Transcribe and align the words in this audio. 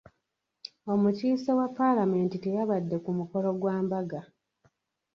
Omukiise 0.93 1.51
wa 1.59 1.67
palamenti 1.77 2.37
teyabadde 2.39 2.97
ku 3.03 3.11
mukolo 3.17 3.49
gwa 3.59 3.75
mbaga. 3.83 4.21